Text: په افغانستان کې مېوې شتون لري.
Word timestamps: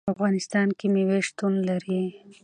په 0.05 0.11
افغانستان 0.15 0.67
کې 0.77 0.85
مېوې 0.93 1.19
شتون 1.27 1.53
لري. 1.69 2.01